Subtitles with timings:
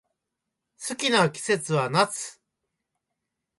[0.89, 2.41] 好きな季節は夏